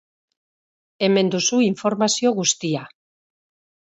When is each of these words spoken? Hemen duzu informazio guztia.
Hemen 1.07 1.29
duzu 1.35 1.59
informazio 1.67 2.33
guztia. 2.39 2.81